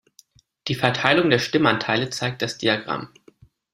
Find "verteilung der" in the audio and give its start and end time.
0.73-1.37